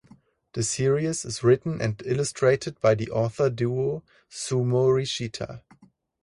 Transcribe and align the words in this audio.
The 0.53 0.63
series 0.63 1.25
is 1.25 1.43
written 1.43 1.79
and 1.79 2.01
illustrated 2.07 2.81
by 2.81 2.95
the 2.95 3.11
author 3.11 3.51
duo 3.51 4.03
Suu 4.31 4.65
Morishita. 4.65 5.61